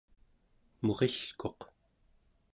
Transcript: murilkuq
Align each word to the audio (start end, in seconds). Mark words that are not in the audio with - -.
murilkuq 0.83 1.59